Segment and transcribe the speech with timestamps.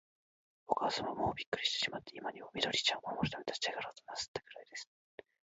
[0.65, 4.89] おかあさまは、もうびっくりしてしまって、今にも、緑ちゃんを守るために立ちあがろうとなすったくらいです。